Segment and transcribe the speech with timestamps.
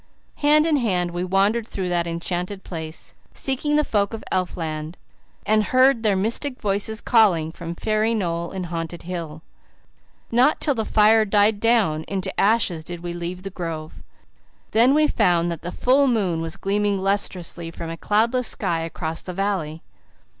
[0.37, 4.97] Hand in hand we wandered through that enchanted place, seeking the folk of elf land,
[5.45, 9.43] "and heard their mystic voices calling, from fairy knoll and haunted hill."
[10.31, 14.01] Not till the fire died down into ashes did we leave the grove.
[14.71, 19.21] Then we found that the full moon was gleaming lustrously from a cloudless sky across
[19.21, 19.83] the valley.